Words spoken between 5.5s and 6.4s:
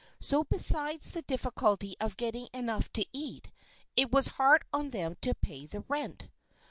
the rent.